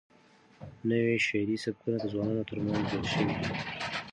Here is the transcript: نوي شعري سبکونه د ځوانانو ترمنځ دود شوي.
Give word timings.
نوي 0.89 1.15
شعري 1.27 1.55
سبکونه 1.63 1.97
د 1.99 2.05
ځوانانو 2.11 2.47
ترمنځ 2.49 2.83
دود 2.89 3.05
شوي. 3.13 3.35